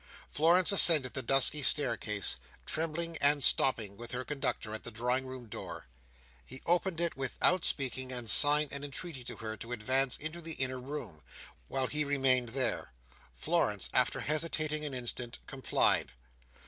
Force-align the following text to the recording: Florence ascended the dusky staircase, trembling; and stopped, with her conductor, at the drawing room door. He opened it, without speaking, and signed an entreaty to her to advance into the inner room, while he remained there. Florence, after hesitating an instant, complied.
Florence 0.27 0.71
ascended 0.71 1.13
the 1.13 1.21
dusky 1.21 1.61
staircase, 1.61 2.37
trembling; 2.65 3.17
and 3.21 3.43
stopped, 3.43 3.77
with 3.87 4.13
her 4.13 4.25
conductor, 4.25 4.73
at 4.73 4.83
the 4.83 4.89
drawing 4.89 5.27
room 5.27 5.45
door. 5.45 5.85
He 6.43 6.59
opened 6.65 6.99
it, 6.99 7.15
without 7.15 7.63
speaking, 7.63 8.11
and 8.11 8.27
signed 8.27 8.71
an 8.73 8.83
entreaty 8.83 9.23
to 9.25 9.35
her 9.35 9.55
to 9.57 9.71
advance 9.71 10.17
into 10.17 10.41
the 10.41 10.53
inner 10.53 10.79
room, 10.79 11.21
while 11.67 11.85
he 11.85 12.03
remained 12.03 12.49
there. 12.49 12.93
Florence, 13.35 13.91
after 13.93 14.21
hesitating 14.21 14.83
an 14.85 14.95
instant, 14.95 15.37
complied. 15.45 16.13